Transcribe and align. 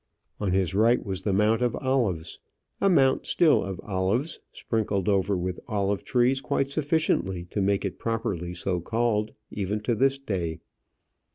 On 0.39 0.51
his 0.51 0.73
right 0.73 1.05
was 1.05 1.21
the 1.21 1.31
Mount 1.31 1.61
of 1.61 1.75
Olives; 1.75 2.39
a 2.81 2.89
mount 2.89 3.27
still 3.27 3.63
of 3.63 3.79
olives, 3.81 4.39
sprinkled 4.51 5.07
over 5.07 5.37
with 5.37 5.59
olive 5.67 6.03
trees 6.03 6.41
quite 6.41 6.71
sufficiently 6.71 7.45
to 7.51 7.61
make 7.61 7.85
it 7.85 7.99
properly 7.99 8.55
so 8.55 8.79
called, 8.79 9.33
even 9.51 9.79
to 9.81 9.93
this 9.93 10.17
day. 10.17 10.57